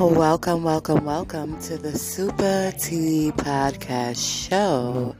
[0.00, 5.14] Welcome, welcome, welcome to the SupaTea Podcast Show.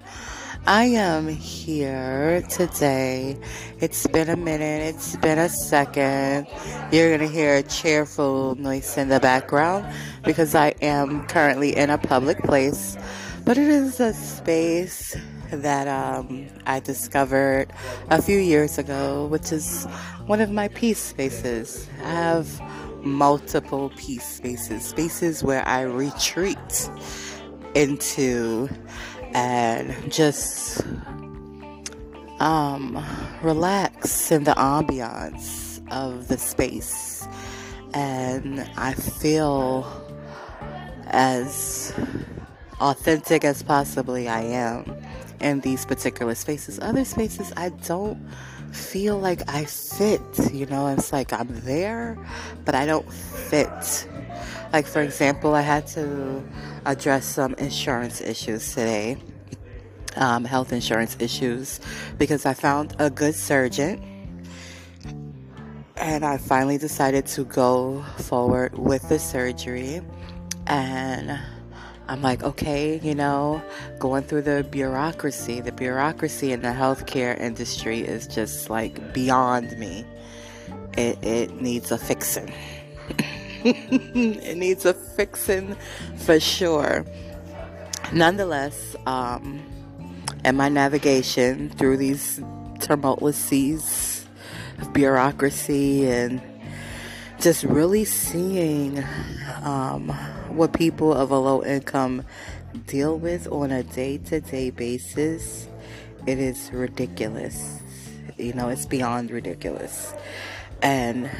[0.66, 3.36] I am here today.
[3.80, 6.46] It's been a minute, it's been a second.
[6.90, 9.84] You're going to hear a cheerful noise in the background
[10.24, 12.96] because I am currently in a public place,
[13.44, 15.14] but it is a space
[15.50, 17.70] that um, I discovered
[18.08, 19.84] a few years ago, which is
[20.24, 21.86] one of my peace spaces.
[22.02, 22.62] I have
[23.02, 26.90] multiple peace spaces, spaces where I retreat
[27.74, 28.68] into
[29.32, 30.82] and just
[32.40, 33.04] um,
[33.42, 37.26] relax in the ambiance of the space.
[37.92, 39.86] And I feel
[41.08, 41.92] as
[42.80, 44.94] authentic as possibly I am
[45.40, 46.78] in these particular spaces.
[46.80, 48.18] Other spaces, I don't
[48.72, 50.20] feel like I fit,
[50.52, 52.18] you know, it's like I'm there,
[52.64, 54.08] but I don't fit.
[54.72, 56.42] Like, for example, I had to
[56.86, 59.16] address some insurance issues today,
[60.16, 61.80] um, health insurance issues,
[62.18, 64.06] because I found a good surgeon
[65.96, 70.00] and I finally decided to go forward with the surgery.
[70.66, 71.38] And
[72.10, 73.62] I'm like, okay, you know,
[74.00, 80.04] going through the bureaucracy, the bureaucracy in the healthcare industry is just like beyond me.
[80.98, 82.52] It, it needs a fixing.
[83.64, 85.76] it needs a fixing
[86.16, 87.06] for sure.
[88.12, 89.62] Nonetheless, um,
[90.44, 92.42] in my navigation through these
[92.80, 94.26] tumultuous seas
[94.80, 96.42] of bureaucracy and
[97.40, 99.02] just really seeing
[99.62, 100.10] um,
[100.48, 102.22] what people of a low income
[102.86, 105.66] deal with on a day to day basis,
[106.26, 107.80] it is ridiculous.
[108.36, 110.14] You know, it's beyond ridiculous.
[110.82, 111.30] And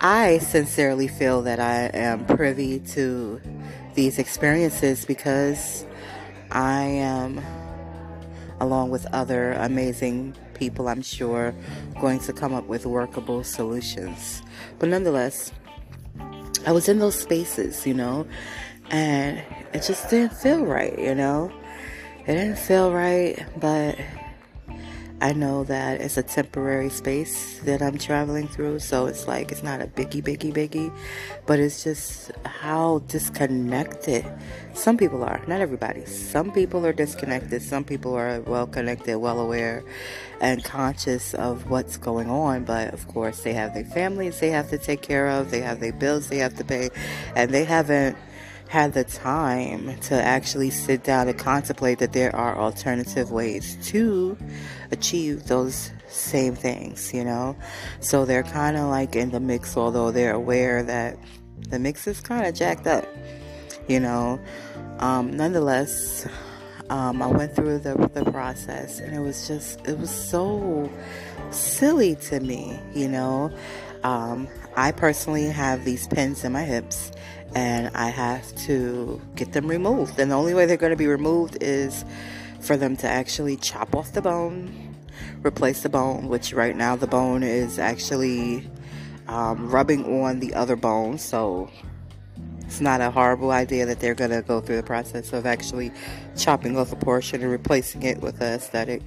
[0.00, 3.40] I sincerely feel that I am privy to
[3.94, 5.86] these experiences because
[6.50, 7.40] I am,
[8.62, 11.52] along with other amazing people, I'm sure,
[12.00, 14.40] going to come up with workable solutions.
[14.78, 15.50] But nonetheless,
[16.64, 18.24] I was in those spaces, you know,
[18.88, 19.42] and
[19.74, 21.52] it just didn't feel right, you know.
[22.20, 23.98] It didn't feel right, but
[25.22, 29.62] I know that it's a temporary space that I'm traveling through, so it's like it's
[29.62, 30.92] not a biggie, biggie, biggie,
[31.46, 34.26] but it's just how disconnected
[34.74, 35.40] some people are.
[35.46, 36.04] Not everybody.
[36.06, 39.84] Some people are disconnected, some people are well connected, well aware,
[40.40, 44.70] and conscious of what's going on, but of course, they have their families they have
[44.70, 46.90] to take care of, they have their bills they have to pay,
[47.36, 48.16] and they haven't
[48.72, 54.34] had the time to actually sit down and contemplate that there are alternative ways to
[54.90, 57.54] achieve those same things, you know?
[58.00, 61.18] So they're kind of like in the mix, although they're aware that
[61.68, 63.04] the mix is kind of jacked up,
[63.88, 64.40] you know?
[65.00, 66.26] Um, nonetheless,
[66.88, 70.90] um, I went through the, the process and it was just, it was so
[71.50, 73.52] silly to me, you know?
[74.02, 77.12] Um, I personally have these pins in my hips
[77.54, 80.18] and I have to get them removed.
[80.18, 82.04] And the only way they're going to be removed is
[82.60, 84.96] for them to actually chop off the bone,
[85.42, 88.68] replace the bone, which right now the bone is actually
[89.28, 91.18] um, rubbing on the other bone.
[91.18, 91.70] So
[92.60, 95.92] it's not a horrible idea that they're going to go through the process of actually
[96.36, 99.02] chopping off a portion and replacing it with a prosthetic.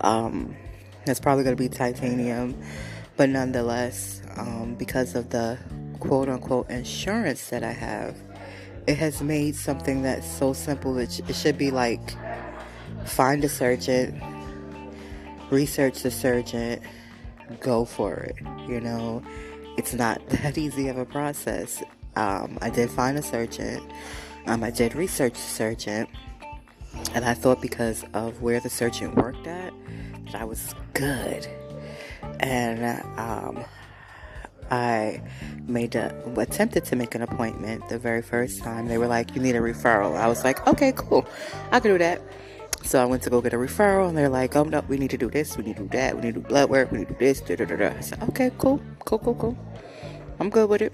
[0.00, 0.56] Um,
[1.04, 2.58] that's probably going to be titanium,
[3.16, 5.58] but nonetheless, um, because of the
[6.00, 8.16] quote unquote insurance that I have,
[8.86, 10.98] it has made something that's so simple.
[10.98, 12.00] It, sh- it should be like
[13.06, 14.20] find a surgeon,
[15.50, 16.80] research the surgeon,
[17.60, 18.36] go for it.
[18.68, 19.22] You know,
[19.76, 21.82] it's not that easy of a process.
[22.16, 23.82] Um, I did find a surgeon,
[24.46, 26.06] um, I did research the surgeon,
[27.14, 29.72] and I thought because of where the surgeon worked at,
[30.26, 31.46] that I was good.
[32.40, 33.64] And um,
[34.70, 35.20] I
[35.66, 38.88] made a attempted to make an appointment the very first time.
[38.88, 41.26] They were like, "You need a referral." I was like, "Okay, cool,
[41.70, 42.20] I can do that."
[42.84, 45.10] So I went to go get a referral, and they're like, "Oh no, we need
[45.10, 46.98] to do this, we need to do that, we need to do blood work, we
[46.98, 47.88] need to do this." Da, da, da, da.
[47.96, 49.56] I said, "Okay, cool, cool, cool, cool.
[50.38, 50.92] I'm good with it."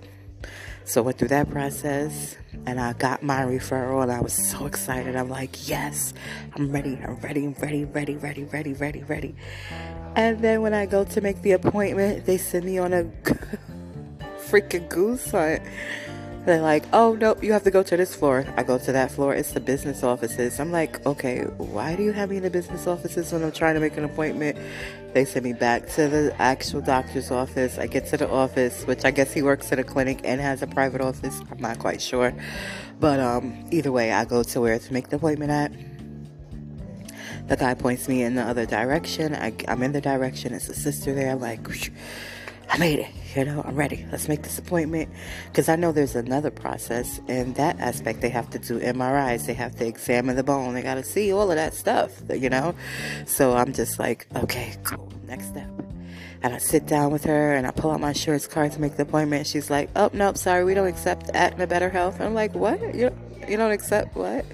[0.85, 4.67] So I went through that process, and I got my referral, and I was so
[4.67, 5.15] excited.
[5.17, 6.15] I'm like, "Yes,
[6.55, 9.35] I'm ready, I'm ready, I'm ready, ready, ready, ready, ready, ready."
[10.17, 13.05] And then when I go to make the appointment, they send me on a
[14.51, 15.63] freaking goose hunt
[16.45, 18.45] They're like, oh, nope, you have to go to this floor.
[18.57, 19.35] I go to that floor.
[19.35, 20.59] It's the business offices.
[20.59, 23.75] I'm like, okay, why do you have me in the business offices when I'm trying
[23.75, 24.59] to make an appointment?
[25.13, 27.79] They send me back to the actual doctor's office.
[27.79, 30.63] I get to the office, which I guess he works at a clinic and has
[30.63, 31.41] a private office.
[31.51, 32.33] I'm not quite sure.
[32.99, 35.90] But um, either way, I go to where to make the appointment at.
[37.51, 39.35] The guy points me in the other direction.
[39.35, 40.55] I, am in the direction.
[40.55, 41.33] It's a sister there.
[41.33, 41.59] I'm like,
[42.69, 43.09] I made it.
[43.35, 44.07] You know, I'm ready.
[44.13, 45.11] Let's make this appointment.
[45.47, 47.21] Because I know there's another process.
[47.27, 49.47] In that aspect, they have to do MRIs.
[49.47, 50.75] They have to examine the bone.
[50.75, 52.77] They got to see all of that stuff, you know?
[53.27, 55.13] So I'm just like, okay, cool.
[55.27, 55.69] Next step.
[56.45, 58.95] And I sit down with her and I pull out my insurance card to make
[58.95, 59.49] the appointment.
[59.49, 62.21] She's like, oh, nope, sorry, we don't accept Aetna Better Health.
[62.21, 62.95] I'm like, what?
[62.95, 63.13] You,
[63.49, 64.47] you don't accept what?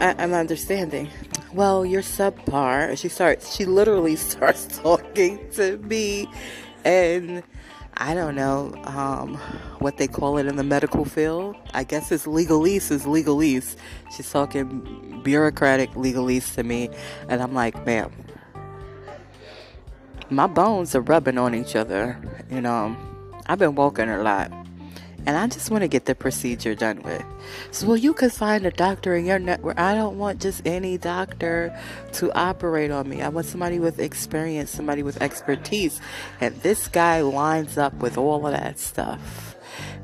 [0.00, 1.08] I, I'm understanding
[1.54, 2.96] well, you're subpar.
[2.96, 6.28] She starts, she literally starts talking to me
[6.84, 7.42] and
[7.94, 9.36] I don't know um,
[9.78, 11.56] what they call it in the medical field.
[11.74, 13.76] I guess it's legalese is legalese.
[14.16, 16.90] She's talking bureaucratic legalese to me,
[17.28, 18.10] and I'm like, ma'am,
[20.30, 22.18] my bones are rubbing on each other.
[22.50, 22.96] You know,
[23.46, 24.50] I've been walking a lot
[25.26, 27.24] and I just want to get the procedure done with.
[27.70, 29.78] So, well, you could find a doctor in your network.
[29.78, 31.76] I don't want just any doctor
[32.14, 33.22] to operate on me.
[33.22, 36.00] I want somebody with experience, somebody with expertise.
[36.40, 39.56] And this guy lines up with all of that stuff.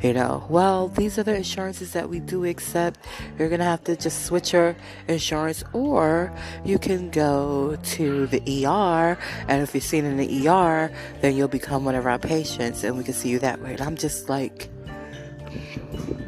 [0.02, 3.00] You know, well, these are the insurances that we do accept.
[3.36, 4.76] You're going to have to just switch your
[5.08, 6.32] insurance, or
[6.64, 9.18] you can go to the ER.
[9.48, 12.96] And if you're seen in the ER, then you'll become one of our patients and
[12.96, 13.72] we can see you that way.
[13.72, 14.70] And I'm just like,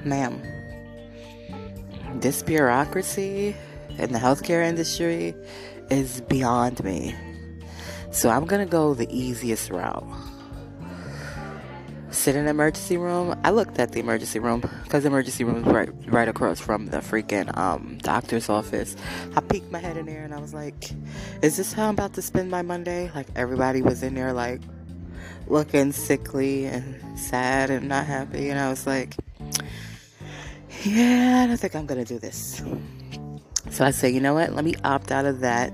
[0.05, 0.41] ma'am,
[2.21, 3.55] this bureaucracy
[3.99, 5.35] in the healthcare industry
[5.91, 7.15] is beyond me.
[8.11, 10.05] So I'm gonna go the easiest route.
[12.11, 13.39] Sit in the emergency room.
[13.45, 16.87] I looked at the emergency room because the emergency room is right right across from
[16.87, 18.97] the freaking um, doctor's office.
[19.37, 20.91] I peeked my head in there and I was like,
[21.41, 24.61] "Is this how I'm about to spend my Monday?" Like everybody was in there like
[25.51, 29.17] looking sickly and sad and not happy, and I was like,
[30.85, 32.63] yeah, I don't think I'm gonna do this.
[33.71, 34.53] So I say, you know what?
[34.55, 35.73] Let me opt out of that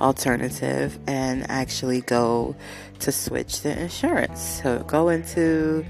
[0.00, 2.56] alternative and actually go
[3.00, 4.60] to switch the insurance.
[4.62, 5.84] So go into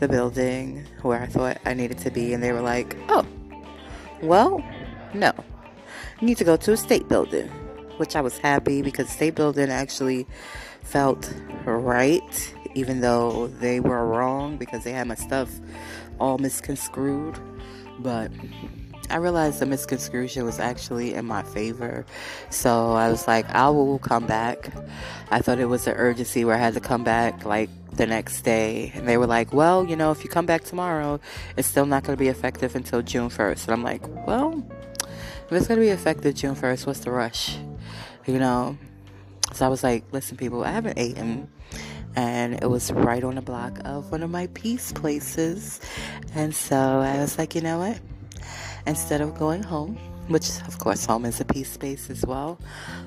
[0.00, 3.26] the building where I thought I needed to be, and they were like, oh,
[4.22, 4.64] well,
[5.14, 5.32] no.
[6.20, 7.50] You need to go to a state building,
[8.02, 10.26] which I was happy because state building actually
[10.82, 11.32] felt
[11.64, 15.48] right, even though they were wrong because they had my stuff
[16.18, 17.38] all misconstrued
[18.02, 18.30] but
[19.10, 22.06] I realized the misconstruction was actually in my favor.
[22.50, 24.72] So I was like, I will come back.
[25.30, 28.42] I thought it was an urgency where I had to come back like the next
[28.42, 28.90] day.
[28.94, 31.20] And they were like, well, you know, if you come back tomorrow,
[31.56, 33.64] it's still not going to be effective until June 1st.
[33.64, 34.64] And I'm like, well,
[35.52, 37.58] if it's going to be effective June 1st, what's the rush?
[38.26, 38.78] You know?
[39.52, 41.48] So I was like, listen, people, I haven't eaten
[42.16, 45.80] and it was right on the block of one of my peace places.
[46.34, 48.00] And so I was like, you know what?
[48.86, 49.96] Instead of going home,
[50.28, 52.58] which of course home is a peace space as well,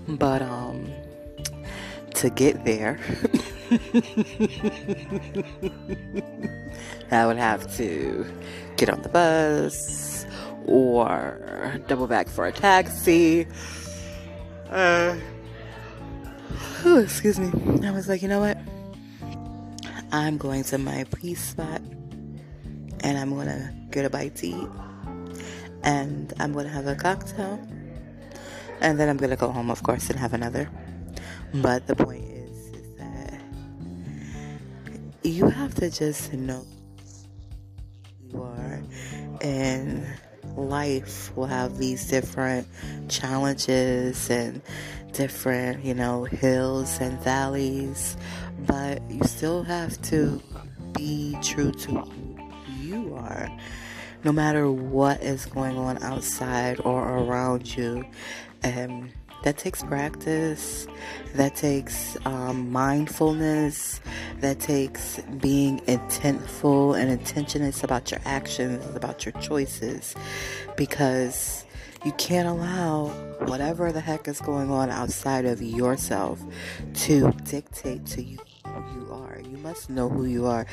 [0.08, 0.88] but um
[2.14, 2.98] to get there
[7.12, 8.26] I would have to
[8.78, 10.26] get on the bus
[10.66, 13.48] or double back for a taxi.
[14.70, 15.18] Uh,
[16.86, 17.52] excuse me.
[17.88, 18.58] I was like, you know what?
[20.12, 21.82] I'm going to my peace spot
[23.02, 24.70] and I'm going to get a bite to eat.
[25.84, 27.60] And I'm going to have a cocktail.
[28.82, 30.70] And then I'm going to go home, of course, and have another.
[31.54, 33.40] But the point is, is that
[35.24, 36.66] you have to just know
[38.32, 38.82] you are.
[39.42, 40.06] And
[40.56, 42.68] life will have these different
[43.10, 44.62] challenges and
[45.14, 48.18] different, you know, hills and valleys
[48.60, 50.42] but you still have to
[50.94, 53.50] be true to who you are.
[54.24, 58.06] No matter what is going on outside or around you
[58.64, 59.12] and
[59.46, 60.88] that takes practice
[61.36, 64.02] that takes um, mindfulness
[64.42, 70.16] that takes being intentful and intentionous about your actions about your choices
[70.76, 71.64] because
[72.04, 73.08] you can't allow
[73.46, 76.40] whatever the heck is going on outside of yourself
[76.94, 79.40] to dictate to you who you are.
[79.42, 80.68] You must know who you are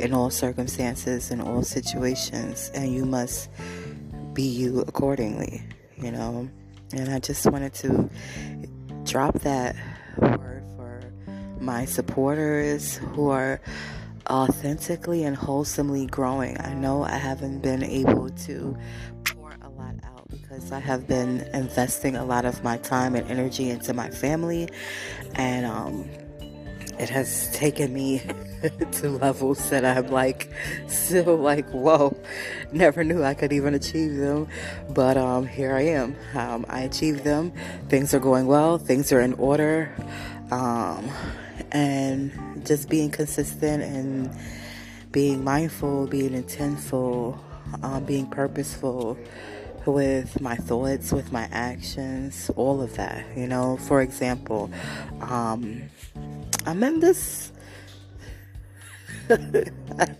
[0.00, 3.50] in all circumstances, in all situations, and you must
[4.32, 5.62] be you accordingly,
[5.98, 6.48] you know.
[6.92, 8.08] And I just wanted to
[9.04, 9.76] drop that
[10.18, 11.12] word for
[11.60, 13.60] my supporters who are
[14.30, 16.58] authentically and wholesomely growing.
[16.60, 18.76] I know I haven't been able to
[19.24, 23.30] pour a lot out because I have been investing a lot of my time and
[23.30, 24.68] energy into my family,
[25.34, 26.08] and um,
[26.98, 28.22] it has taken me
[28.92, 30.50] to levels that I'm like
[30.88, 32.16] still like whoa
[32.72, 34.48] never knew I could even achieve them.
[34.90, 36.16] But um here I am.
[36.34, 37.52] Um, I achieved them.
[37.88, 38.78] Things are going well.
[38.78, 39.94] Things are in order.
[40.50, 41.10] Um
[41.70, 42.32] and
[42.66, 44.34] just being consistent and
[45.12, 47.38] being mindful being intentful
[47.82, 49.18] um, being purposeful
[49.86, 53.24] with my thoughts, with my actions, all of that.
[53.36, 54.70] You know, for example,
[55.20, 55.82] um,
[56.66, 57.52] I'm in this.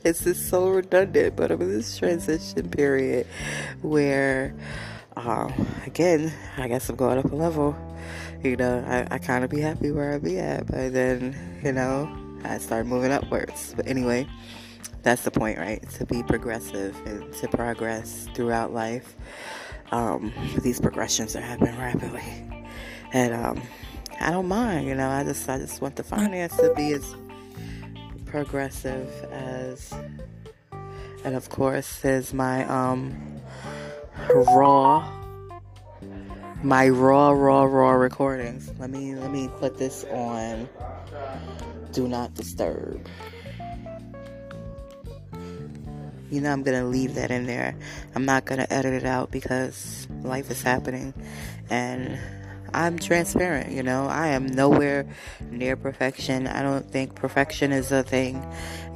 [0.03, 3.27] this is so redundant, but I'm in this transition period
[3.81, 4.55] where,
[5.17, 5.53] um,
[5.87, 7.77] again, I guess I'm going up a level.
[8.43, 11.73] You know, I, I kind of be happy where I be at, but then, you
[11.73, 12.09] know,
[12.45, 13.75] I start moving upwards.
[13.75, 14.29] But anyway,
[15.03, 15.89] that's the point, right?
[15.91, 19.17] To be progressive and to progress throughout life.
[19.91, 22.23] Um, these progressions are happening rapidly,
[23.13, 23.63] and um,
[24.21, 24.87] I don't mind.
[24.87, 27.15] You know, I just I just want the finance to be as
[28.27, 29.93] progressive as,
[31.25, 33.41] and of course, there's my um
[34.35, 35.09] raw,
[36.63, 38.71] my raw, raw, raw recordings.
[38.79, 40.69] Let me let me put this on.
[41.93, 43.07] Do not disturb.
[46.31, 47.75] You know, I'm gonna leave that in there.
[48.15, 51.15] I'm not gonna edit it out because life is happening
[51.71, 52.19] and
[52.75, 54.07] I'm transparent, you know.
[54.07, 55.07] I am nowhere
[55.51, 56.47] near perfection.
[56.47, 58.45] I don't think perfection is a thing.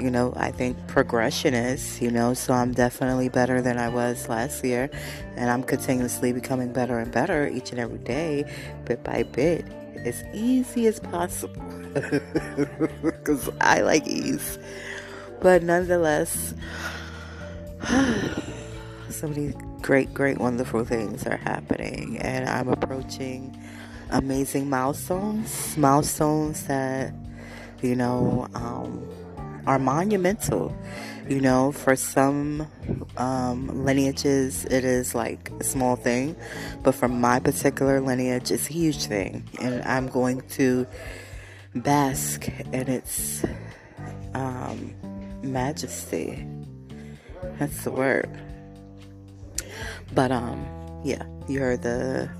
[0.01, 4.29] You know, I think progression is, you know, so I'm definitely better than I was
[4.29, 4.91] last year.
[5.37, 8.45] And I'm continuously becoming better and better each and every day,
[8.85, 9.65] bit by bit,
[10.05, 11.63] as easy as possible.
[13.03, 14.59] Because I like ease.
[15.41, 16.55] But nonetheless,
[19.11, 23.59] so many great, great, wonderful things are happening, and I'm approaching
[24.11, 27.13] amazing milestones, milestones that,
[27.83, 29.07] you know, um,
[29.67, 30.75] are monumental.
[31.29, 32.67] You know, for some
[33.17, 36.37] um, lineages, it is like a small thing,
[36.83, 40.87] but for my particular lineage, it's a huge thing, and I'm going to
[41.75, 43.45] bask in its
[44.35, 44.95] um,
[45.43, 46.47] majesty.
[47.59, 48.31] That's the word.
[50.15, 50.65] But um,
[51.05, 52.31] yeah, you heard the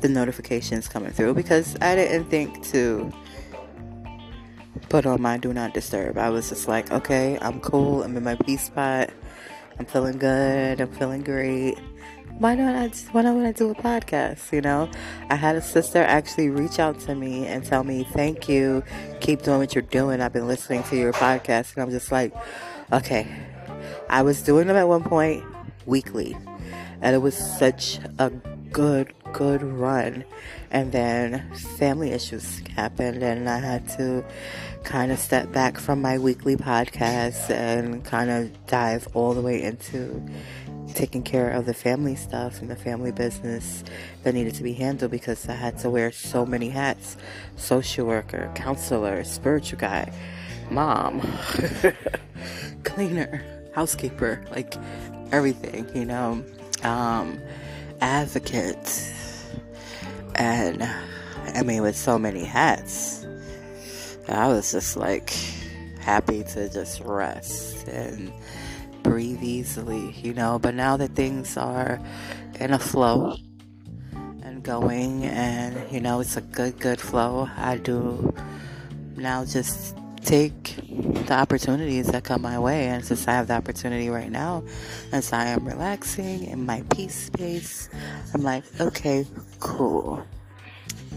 [0.00, 3.12] the notifications coming through because I didn't think to
[4.88, 6.18] put on my do not disturb.
[6.18, 8.02] I was just like, okay, I'm cool.
[8.02, 9.10] I'm in my peace spot.
[9.78, 10.80] I'm feeling good.
[10.80, 11.78] I'm feeling great.
[12.38, 14.52] Why don't I just, why don't I do a podcast?
[14.52, 14.88] You know,
[15.28, 18.84] I had a sister actually reach out to me and tell me, thank you.
[19.20, 20.20] Keep doing what you're doing.
[20.20, 21.74] I've been listening to your podcast.
[21.74, 22.32] And I'm just like,
[22.92, 23.26] okay.
[24.08, 25.44] I was doing them at one point
[25.86, 26.36] weekly.
[27.00, 28.30] And it was such a
[28.72, 30.24] good, good run.
[30.70, 34.24] And then family issues happened, and I had to
[34.84, 39.62] kind of step back from my weekly podcast and kind of dive all the way
[39.62, 40.22] into
[40.94, 43.84] taking care of the family stuff and the family business
[44.22, 47.16] that needed to be handled because I had to wear so many hats
[47.56, 50.12] social worker, counselor, spiritual guy,
[50.70, 51.20] mom,
[52.84, 53.42] cleaner,
[53.74, 54.74] housekeeper, like
[55.32, 56.44] everything, you know.
[56.82, 57.40] Um,
[58.00, 59.12] advocate.
[60.34, 60.82] And
[61.54, 63.26] I mean, with so many hats,
[64.28, 65.30] I was just like
[66.00, 68.32] happy to just rest and
[69.02, 70.58] breathe easily, you know.
[70.58, 72.00] But now that things are
[72.60, 73.36] in a flow
[74.42, 78.34] and going, and you know, it's a good, good flow, I do
[79.16, 79.96] now just
[80.28, 80.76] take
[81.26, 82.88] the opportunities that come my way.
[82.88, 84.62] And since I have the opportunity right now,
[85.10, 87.88] as I am relaxing in my peace space,
[88.34, 89.24] I'm like, okay,
[89.58, 90.22] cool.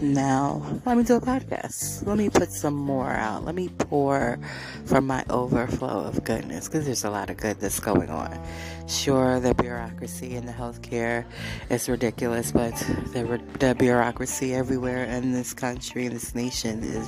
[0.00, 2.06] Now, let me do a podcast.
[2.06, 3.44] Let me put some more out.
[3.44, 4.38] Let me pour
[4.86, 8.40] from my overflow of goodness because there's a lot of good that's going on.
[8.88, 11.26] Sure, the bureaucracy in the healthcare
[11.68, 12.74] is ridiculous, but
[13.12, 17.06] the, the bureaucracy everywhere in this country, in this nation, is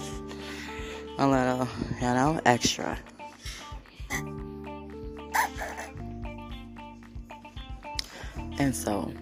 [1.18, 2.98] a little, you know, extra.
[8.58, 9.12] And so,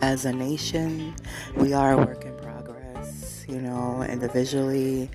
[0.00, 1.14] as a nation,
[1.56, 5.10] we are a work in progress, you know, individually,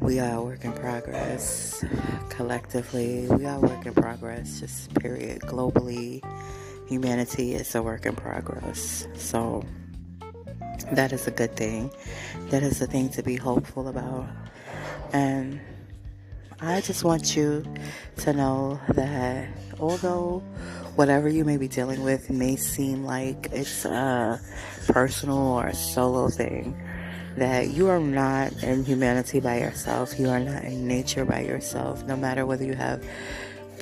[0.00, 1.84] we are a work in progress.
[2.28, 5.42] Collectively, we are a work in progress, just period.
[5.42, 6.22] Globally,
[6.88, 9.06] humanity is a work in progress.
[9.16, 9.64] So,
[10.92, 11.90] that is a good thing.
[12.50, 14.26] That is a thing to be hopeful about.
[15.12, 15.60] And
[16.60, 17.64] I just want you
[18.18, 19.48] to know that
[19.80, 20.42] although
[20.94, 24.40] whatever you may be dealing with may seem like it's a
[24.88, 26.80] personal or a solo thing,
[27.36, 30.18] that you are not in humanity by yourself.
[30.18, 32.04] You are not in nature by yourself.
[32.04, 33.02] No matter whether you have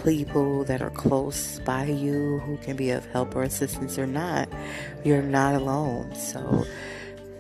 [0.05, 4.49] people that are close by you who can be of help or assistance or not,
[5.05, 6.15] you're not alone.
[6.15, 6.65] So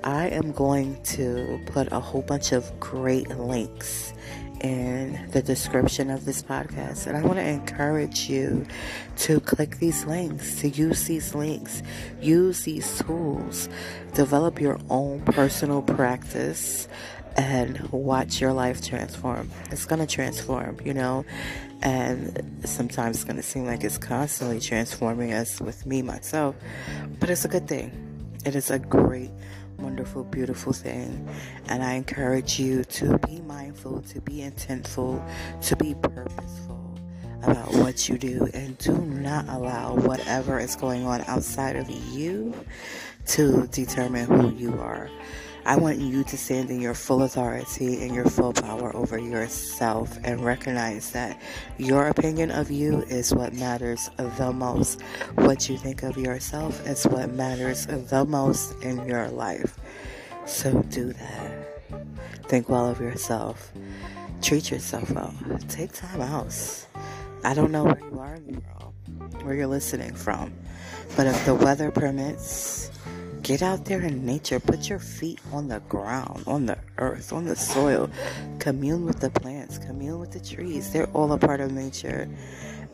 [0.05, 4.13] I am going to put a whole bunch of great links
[4.61, 7.07] in the description of this podcast.
[7.07, 8.67] And I want to encourage you
[9.19, 11.83] to click these links, to use these links,
[12.21, 13.69] use these tools,
[14.15, 16.89] develop your own personal practice,
[17.37, 19.51] and watch your life transform.
[19.71, 21.25] It's going to transform, you know,
[21.83, 26.55] and sometimes it's going to seem like it's constantly transforming us with me myself,
[27.19, 27.93] but it's a good thing.
[28.45, 29.31] It is a great
[29.83, 31.29] wonderful, beautiful thing.
[31.69, 35.23] And I encourage you to be mindful, to be intentful,
[35.63, 36.99] to be purposeful
[37.43, 42.55] about what you do, and do not allow whatever is going on outside of you
[43.27, 45.09] to determine who you are.
[45.67, 50.19] I want you to stand in your full authority and your full power over yourself
[50.25, 51.41] and recognize that
[51.79, 55.03] your opinion of you is what matters the most.
[55.35, 59.79] What you think of yourself is what matters the most in your life.
[60.47, 61.67] So do that.
[62.45, 63.71] Think well of yourself.
[64.43, 65.35] Treat yourself well.
[65.69, 66.87] Take time out.
[67.45, 68.95] I don't know where you are in the world,
[69.45, 70.53] where you're listening from,
[71.17, 72.91] but if the weather permits,
[73.43, 74.61] Get out there in nature.
[74.61, 78.11] Put your feet on the ground, on the earth, on the soil.
[78.59, 80.93] Commune with the plants, commune with the trees.
[80.93, 82.29] They're all a part of nature.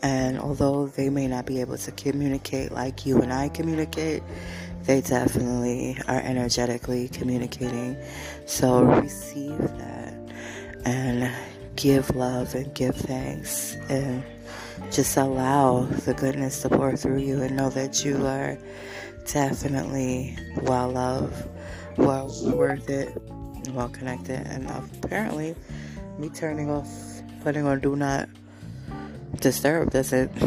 [0.03, 4.23] And although they may not be able to communicate like you and I communicate,
[4.85, 7.97] they definitely are energetically communicating.
[8.47, 10.15] So receive that
[10.85, 11.35] and
[11.75, 14.23] give love and give thanks and
[14.93, 18.57] just allow the goodness to pour through you and know that you are
[19.33, 21.49] definitely well loved,
[21.97, 23.16] well worth it,
[23.71, 24.68] well connected, and
[25.02, 25.54] apparently,
[26.18, 26.88] me turning off,
[27.42, 28.28] putting on do not
[29.41, 30.32] disturb doesn't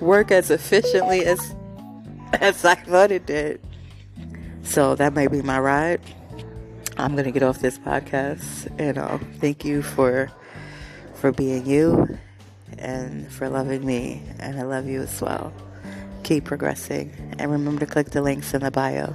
[0.00, 1.54] work as efficiently as
[2.34, 3.60] as I thought it did.
[4.62, 6.00] So that may be my ride.
[6.96, 10.30] I'm gonna get off this podcast, and uh, thank you for
[11.14, 12.18] for being you
[12.78, 15.52] and for loving me, and I love you as well
[16.22, 17.12] keep progressing.
[17.38, 19.14] And remember to click the links in the bio.